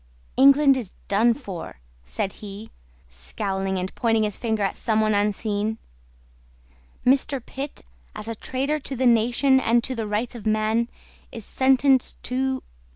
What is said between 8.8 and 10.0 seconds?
the nation and to